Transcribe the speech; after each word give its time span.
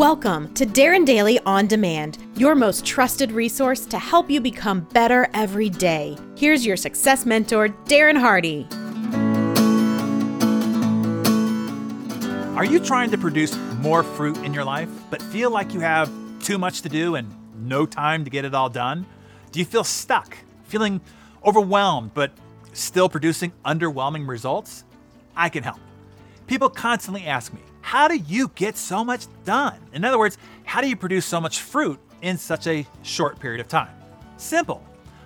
Welcome 0.00 0.54
to 0.54 0.64
Darren 0.64 1.04
Daily 1.04 1.38
On 1.40 1.66
Demand, 1.66 2.16
your 2.34 2.54
most 2.54 2.86
trusted 2.86 3.32
resource 3.32 3.84
to 3.84 3.98
help 3.98 4.30
you 4.30 4.40
become 4.40 4.80
better 4.94 5.28
every 5.34 5.68
day. 5.68 6.16
Here's 6.38 6.64
your 6.64 6.78
success 6.78 7.26
mentor, 7.26 7.68
Darren 7.84 8.18
Hardy. 8.18 8.66
Are 12.56 12.64
you 12.64 12.80
trying 12.80 13.10
to 13.10 13.18
produce 13.18 13.54
more 13.80 14.02
fruit 14.02 14.38
in 14.38 14.54
your 14.54 14.64
life, 14.64 14.88
but 15.10 15.20
feel 15.20 15.50
like 15.50 15.74
you 15.74 15.80
have 15.80 16.10
too 16.42 16.56
much 16.56 16.80
to 16.80 16.88
do 16.88 17.16
and 17.16 17.30
no 17.58 17.84
time 17.84 18.24
to 18.24 18.30
get 18.30 18.46
it 18.46 18.54
all 18.54 18.70
done? 18.70 19.04
Do 19.52 19.58
you 19.58 19.66
feel 19.66 19.84
stuck, 19.84 20.34
feeling 20.64 21.02
overwhelmed, 21.44 22.14
but 22.14 22.32
still 22.72 23.10
producing 23.10 23.52
underwhelming 23.66 24.26
results? 24.26 24.84
I 25.36 25.50
can 25.50 25.62
help. 25.62 25.80
People 26.46 26.70
constantly 26.70 27.26
ask 27.26 27.52
me, 27.52 27.60
how 27.90 28.06
do 28.06 28.14
you 28.14 28.46
get 28.54 28.76
so 28.76 29.04
much 29.04 29.26
done? 29.44 29.76
In 29.92 30.04
other 30.04 30.16
words, 30.16 30.38
how 30.62 30.80
do 30.80 30.88
you 30.88 30.94
produce 30.94 31.26
so 31.26 31.40
much 31.40 31.58
fruit 31.58 31.98
in 32.22 32.38
such 32.38 32.68
a 32.68 32.86
short 33.02 33.40
period 33.40 33.60
of 33.60 33.66
time? 33.66 33.92
Simple. 34.36 34.80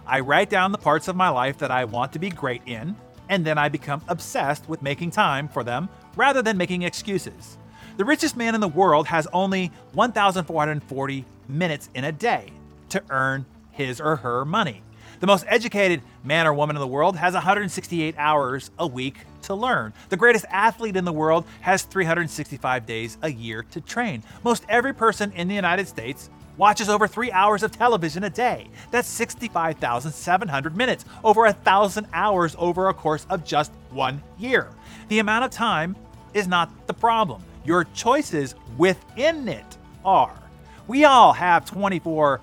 I 0.06 0.20
write 0.20 0.48
down 0.48 0.72
the 0.72 0.78
parts 0.78 1.06
of 1.06 1.14
my 1.14 1.28
life 1.28 1.58
that 1.58 1.70
I 1.70 1.84
want 1.84 2.14
to 2.14 2.18
be 2.18 2.30
great 2.30 2.62
in, 2.64 2.96
and 3.28 3.44
then 3.44 3.58
I 3.58 3.68
become 3.68 4.00
obsessed 4.08 4.66
with 4.66 4.80
making 4.80 5.10
time 5.10 5.46
for 5.46 5.62
them 5.62 5.90
rather 6.16 6.40
than 6.40 6.56
making 6.56 6.84
excuses. 6.84 7.58
The 7.98 8.04
richest 8.06 8.34
man 8.34 8.54
in 8.54 8.62
the 8.62 8.68
world 8.68 9.08
has 9.08 9.28
only 9.34 9.70
1,440 9.92 11.26
minutes 11.50 11.90
in 11.92 12.04
a 12.04 12.12
day 12.12 12.50
to 12.88 13.02
earn 13.10 13.44
his 13.72 14.00
or 14.00 14.16
her 14.16 14.46
money. 14.46 14.82
The 15.24 15.28
most 15.28 15.46
educated 15.48 16.02
man 16.22 16.46
or 16.46 16.52
woman 16.52 16.76
in 16.76 16.80
the 16.80 16.86
world 16.86 17.16
has 17.16 17.32
168 17.32 18.14
hours 18.18 18.70
a 18.78 18.86
week 18.86 19.20
to 19.44 19.54
learn. 19.54 19.94
The 20.10 20.18
greatest 20.18 20.44
athlete 20.50 20.96
in 20.96 21.06
the 21.06 21.14
world 21.14 21.46
has 21.62 21.84
365 21.84 22.84
days 22.84 23.16
a 23.22 23.32
year 23.32 23.62
to 23.70 23.80
train. 23.80 24.22
Most 24.42 24.66
every 24.68 24.92
person 24.92 25.32
in 25.32 25.48
the 25.48 25.54
United 25.54 25.88
States 25.88 26.28
watches 26.58 26.90
over 26.90 27.08
three 27.08 27.32
hours 27.32 27.62
of 27.62 27.72
television 27.72 28.24
a 28.24 28.28
day. 28.28 28.68
That's 28.90 29.08
65,700 29.08 30.76
minutes, 30.76 31.06
over 31.24 31.46
a 31.46 31.54
thousand 31.54 32.06
hours 32.12 32.54
over 32.58 32.90
a 32.90 32.92
course 32.92 33.26
of 33.30 33.46
just 33.46 33.72
one 33.92 34.22
year. 34.36 34.68
The 35.08 35.20
amount 35.20 35.46
of 35.46 35.50
time 35.50 35.96
is 36.34 36.46
not 36.46 36.86
the 36.86 36.92
problem. 36.92 37.42
Your 37.64 37.84
choices 37.94 38.56
within 38.76 39.48
it 39.48 39.78
are. 40.04 40.38
We 40.86 41.06
all 41.06 41.32
have 41.32 41.64
24 41.64 42.42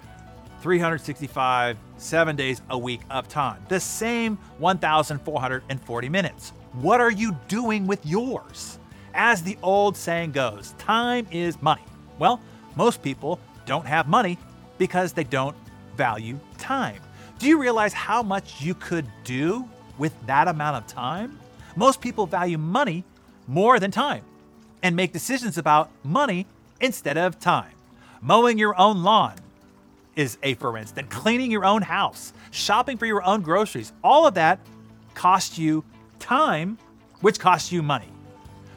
365, 0.62 1.78
seven 2.02 2.36
days 2.36 2.62
a 2.70 2.78
week 2.78 3.02
of 3.10 3.28
time, 3.28 3.64
the 3.70 3.80
same 3.80 4.38
1,440 4.58 6.10
minutes. 6.10 6.54
What 6.74 7.00
are 7.02 7.12
you 7.12 7.38
doing 7.48 7.88
with 7.88 8.06
yours? 8.06 8.80
As 9.14 9.44
the 9.44 9.58
old 9.62 9.96
saying 9.98 10.32
goes, 10.32 10.74
time 10.78 11.28
is 11.32 11.62
money. 11.62 11.84
Well, 12.18 12.40
most 12.76 13.02
people 13.02 13.40
don't 13.66 13.86
have 13.86 14.08
money 14.08 14.38
because 14.78 15.14
they 15.14 15.24
don't 15.24 15.56
value 15.96 16.40
time. 16.58 17.02
Do 17.40 17.48
you 17.48 17.60
realize 17.60 17.94
how 17.94 18.24
much 18.24 18.62
you 18.62 18.74
could 18.74 19.08
do 19.24 19.68
with 19.98 20.14
that 20.28 20.48
amount 20.48 20.78
of 20.78 20.88
time? 20.88 21.40
Most 21.76 22.02
people 22.02 22.26
value 22.26 22.58
money 22.58 23.04
more 23.48 23.80
than 23.80 23.92
time 23.92 24.24
and 24.84 24.96
make 24.96 25.14
decisions 25.14 25.58
about 25.58 25.90
money 26.04 26.46
instead 26.80 27.18
of 27.18 27.40
time. 27.40 27.74
Mowing 28.22 28.58
your 28.58 28.80
own 28.80 29.04
lawn, 29.04 29.36
is 30.16 30.38
a 30.44 30.54
for 30.56 30.78
instance, 30.78 31.08
cleaning 31.10 31.52
your 31.52 31.66
own 31.66 31.82
house, 31.82 32.34
shopping 32.52 32.98
for 32.98 33.06
your 33.06 33.24
own 33.24 33.42
groceries, 33.42 33.94
all 34.04 34.28
of 34.28 34.34
that 34.36 34.60
costs 35.14 35.58
you 35.58 35.84
time, 36.20 36.78
which 37.22 37.40
costs 37.40 37.72
you 37.72 37.82
money. 37.82 38.10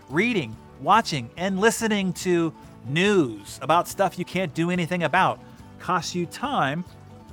Reading, 0.09 0.57
watching, 0.81 1.31
and 1.37 1.61
listening 1.61 2.13
to 2.13 2.53
news 2.87 3.59
about 3.63 3.89
stuff 3.89 4.19
you 4.19 4.25
can't 4.25 4.55
do 4.55 4.71
anything 4.71 5.03
about 5.03 5.41
costs 5.79 6.15
you 6.15 6.27
time, 6.27 6.85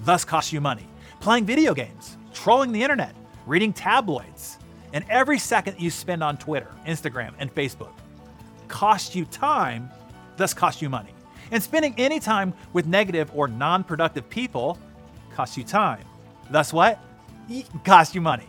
thus 0.03 0.25
costs 0.25 0.51
you 0.51 0.61
money. 0.61 0.87
Playing 1.19 1.45
video 1.45 1.73
games, 1.73 2.17
trolling 2.33 2.71
the 2.71 2.81
internet, 2.81 3.15
reading 3.45 3.73
tabloids, 3.73 4.57
and 4.93 5.05
every 5.09 5.39
second 5.39 5.79
you 5.79 5.89
spend 5.89 6.23
on 6.23 6.37
Twitter, 6.37 6.71
Instagram, 6.85 7.33
and 7.39 7.53
Facebook 7.53 7.91
costs 8.67 9.15
you 9.15 9.25
time, 9.25 9.89
thus 10.37 10.53
costs 10.53 10.81
you 10.81 10.89
money. 10.89 11.13
And 11.51 11.61
spending 11.61 11.93
any 11.97 12.19
time 12.19 12.53
with 12.73 12.87
negative 12.87 13.29
or 13.35 13.47
non 13.47 13.83
productive 13.83 14.29
people 14.29 14.77
costs 15.33 15.57
you 15.57 15.63
time. 15.63 16.03
Thus, 16.49 16.73
what? 16.73 16.99
Costs 17.83 18.15
you 18.15 18.21
money. 18.21 18.47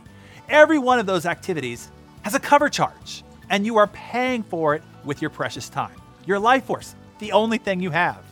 Every 0.48 0.78
one 0.78 0.98
of 0.98 1.06
those 1.06 1.26
activities 1.26 1.90
has 2.22 2.34
a 2.34 2.40
cover 2.40 2.68
charge, 2.68 3.24
and 3.50 3.66
you 3.66 3.76
are 3.76 3.88
paying 3.88 4.42
for 4.42 4.74
it 4.74 4.82
with 5.04 5.20
your 5.20 5.30
precious 5.30 5.68
time. 5.68 5.94
Your 6.26 6.38
life 6.38 6.64
force, 6.64 6.94
the 7.18 7.32
only 7.32 7.58
thing 7.58 7.80
you 7.80 7.90
have. 7.90 8.22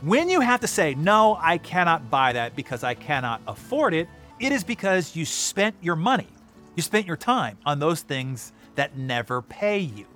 When 0.00 0.28
you 0.28 0.40
have 0.40 0.60
to 0.60 0.66
say, 0.66 0.94
no, 0.94 1.38
I 1.40 1.58
cannot 1.58 2.10
buy 2.10 2.32
that 2.34 2.54
because 2.54 2.84
I 2.84 2.94
cannot 2.94 3.40
afford 3.48 3.94
it, 3.94 4.08
it 4.38 4.52
is 4.52 4.62
because 4.62 5.16
you 5.16 5.24
spent 5.24 5.74
your 5.80 5.96
money, 5.96 6.28
you 6.76 6.82
spent 6.82 7.06
your 7.06 7.16
time 7.16 7.58
on 7.66 7.78
those 7.78 8.02
things 8.02 8.52
that 8.76 8.96
never 8.96 9.42
pay 9.42 9.78
you. 9.78 10.06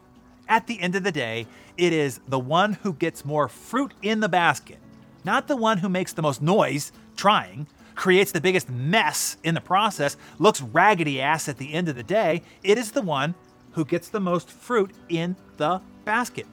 At 0.53 0.67
the 0.67 0.83
end 0.83 0.95
of 0.95 1.03
the 1.03 1.11
day, 1.11 1.47
it 1.79 1.95
is 1.95 2.21
the 2.29 2.39
one 2.39 2.75
who 2.75 2.93
gets 2.93 3.25
more 3.25 3.49
fruit 3.49 3.95
in 4.03 4.21
the 4.21 4.29
basket, 4.29 4.77
not 5.25 5.49
the 5.49 5.57
one 5.57 5.79
who 5.79 5.89
makes 5.89 6.13
the 6.13 6.21
most 6.21 6.43
noise 6.43 6.93
trying, 7.17 7.67
creates 7.95 8.33
the 8.33 8.41
biggest 8.43 8.69
mess 8.69 9.39
in 9.43 9.55
the 9.55 9.63
process, 9.63 10.19
looks 10.39 10.61
raggedy 10.61 11.23
ass 11.23 11.49
at 11.49 11.57
the 11.57 11.73
end 11.73 11.89
of 11.89 11.97
the 11.97 12.03
day. 12.03 12.43
It 12.63 12.77
is 12.77 12.93
the 12.93 13.01
one 13.01 13.35
who 13.71 13.87
gets 13.87 14.11
the 14.11 14.21
most 14.21 14.51
fruit 14.51 14.91
in 15.09 15.37
the 15.57 15.81
basket. 16.05 16.45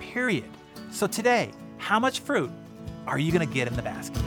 Period. 0.00 0.48
So 0.90 1.06
today, 1.06 1.50
how 1.76 2.00
much 2.00 2.20
fruit 2.20 2.50
are 3.06 3.18
you 3.18 3.32
going 3.32 3.46
to 3.46 3.54
get 3.54 3.68
in 3.68 3.76
the 3.76 3.82
basket? 3.82 4.22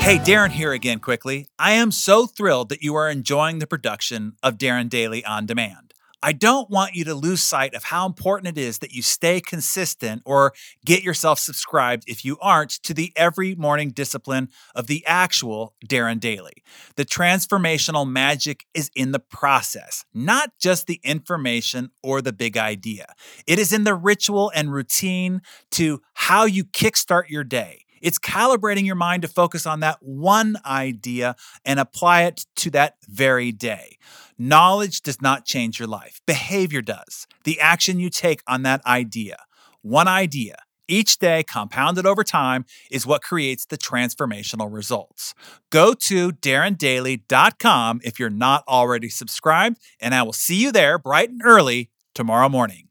Hey, 0.00 0.16
Darren 0.16 0.52
here 0.52 0.72
again 0.72 1.00
quickly. 1.00 1.48
I 1.58 1.72
am 1.72 1.90
so 1.90 2.24
thrilled 2.24 2.70
that 2.70 2.82
you 2.82 2.94
are 2.94 3.10
enjoying 3.10 3.58
the 3.58 3.66
production 3.66 4.36
of 4.42 4.56
Darren 4.56 4.88
Daily 4.88 5.22
On 5.26 5.44
Demand. 5.44 5.91
I 6.22 6.32
don't 6.32 6.70
want 6.70 6.94
you 6.94 7.04
to 7.04 7.14
lose 7.14 7.42
sight 7.42 7.74
of 7.74 7.84
how 7.84 8.06
important 8.06 8.56
it 8.56 8.60
is 8.60 8.78
that 8.78 8.92
you 8.92 9.02
stay 9.02 9.40
consistent 9.40 10.22
or 10.24 10.52
get 10.84 11.02
yourself 11.02 11.40
subscribed 11.40 12.04
if 12.06 12.24
you 12.24 12.38
aren't 12.40 12.70
to 12.84 12.94
the 12.94 13.12
every 13.16 13.56
morning 13.56 13.90
discipline 13.90 14.48
of 14.74 14.86
the 14.86 15.04
actual 15.06 15.74
Darren 15.86 16.20
Daily. 16.20 16.62
The 16.94 17.04
transformational 17.04 18.08
magic 18.08 18.66
is 18.72 18.90
in 18.94 19.10
the 19.10 19.18
process, 19.18 20.04
not 20.14 20.52
just 20.60 20.86
the 20.86 21.00
information 21.02 21.90
or 22.02 22.22
the 22.22 22.32
big 22.32 22.56
idea. 22.56 23.06
It 23.46 23.58
is 23.58 23.72
in 23.72 23.84
the 23.84 23.94
ritual 23.94 24.52
and 24.54 24.72
routine 24.72 25.42
to 25.72 26.02
how 26.14 26.44
you 26.44 26.64
kickstart 26.64 27.28
your 27.28 27.44
day. 27.44 27.84
It's 28.02 28.18
calibrating 28.18 28.84
your 28.84 28.96
mind 28.96 29.22
to 29.22 29.28
focus 29.28 29.64
on 29.64 29.80
that 29.80 29.98
one 30.00 30.56
idea 30.66 31.36
and 31.64 31.80
apply 31.80 32.24
it 32.24 32.44
to 32.56 32.70
that 32.70 32.96
very 33.08 33.52
day. 33.52 33.96
Knowledge 34.36 35.02
does 35.02 35.22
not 35.22 35.46
change 35.46 35.78
your 35.78 35.88
life, 35.88 36.20
behavior 36.26 36.82
does. 36.82 37.26
The 37.44 37.60
action 37.60 38.00
you 38.00 38.10
take 38.10 38.42
on 38.46 38.62
that 38.62 38.84
idea, 38.84 39.38
one 39.82 40.08
idea, 40.08 40.56
each 40.88 41.18
day, 41.18 41.42
compounded 41.44 42.04
over 42.06 42.24
time, 42.24 42.66
is 42.90 43.06
what 43.06 43.22
creates 43.22 43.64
the 43.64 43.78
transformational 43.78 44.70
results. 44.70 45.32
Go 45.70 45.94
to 45.94 46.32
darrendaily.com 46.32 48.00
if 48.04 48.18
you're 48.18 48.30
not 48.30 48.64
already 48.68 49.08
subscribed, 49.08 49.78
and 50.00 50.14
I 50.14 50.22
will 50.22 50.32
see 50.32 50.56
you 50.56 50.72
there 50.72 50.98
bright 50.98 51.30
and 51.30 51.40
early 51.44 51.90
tomorrow 52.14 52.48
morning. 52.48 52.88